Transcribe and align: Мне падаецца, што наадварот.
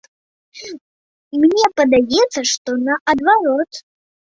Мне 1.43 1.65
падаецца, 1.81 2.41
што 2.55 2.69
наадварот. 2.89 3.83